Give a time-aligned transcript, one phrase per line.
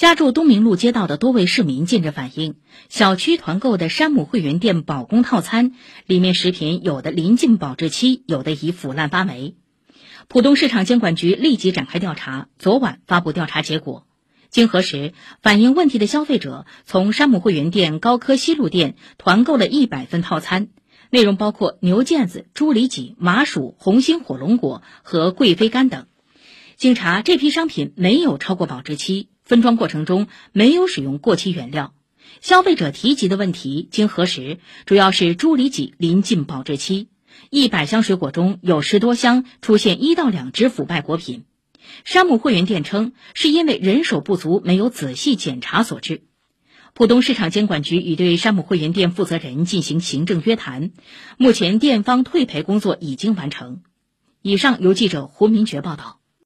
[0.00, 2.54] 家住东明路街道的多位市民近日反映，
[2.88, 5.72] 小区团购的山姆会员店保供套餐
[6.06, 9.56] 里面食品有的临近保质期，有的已腐烂发霉。
[10.26, 14.06] 浦东市场监管局立即展开调查，昨晚发布调查结果。
[14.48, 15.12] 经核实，
[15.42, 20.68] 反映问题的消费者从山姆会员店高科西路店团购了一百份套餐，
[21.10, 26.06] 内容包括牛腱子、猪里脊、麻薯、红心火龙果和贵妃干等。
[26.80, 29.28] 经查，这批商品没有超过保质期。
[29.44, 31.92] 分装过程中没有使用过期原料，
[32.40, 37.08] 消费者提及的问题经核实，主要是猪里脊临近保质期，
[37.50, 41.44] 一百箱水果中有十多箱出现一到两只腐败果品。
[42.06, 46.22] 山姆会员店称是因为人手不足，没有仔细检查所致。
[46.94, 50.92] 浦东市场监管局已对山姆会员店负责人进行行政约谈，
[51.36, 53.82] 目前店方退赔工作已经完成。
[54.40, 56.19] 以上由记者胡明珏报道。